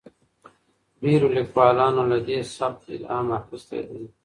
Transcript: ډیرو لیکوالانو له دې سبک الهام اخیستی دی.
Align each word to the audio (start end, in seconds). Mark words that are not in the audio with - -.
ډیرو 1.01 1.27
لیکوالانو 1.37 2.01
له 2.11 2.17
دې 2.27 2.39
سبک 2.55 2.81
الهام 2.95 3.27
اخیستی 3.39 3.81
دی. 3.89 4.03